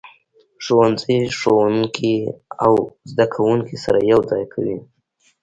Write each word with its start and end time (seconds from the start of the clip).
ښوونځی 0.63 1.19
ښوونکي 1.39 2.15
او 2.65 2.73
زده 3.11 3.25
کوونکي 3.35 3.77
سره 3.85 3.99
یو 4.11 4.19
ځای 4.31 4.43
کوي. 4.53 4.77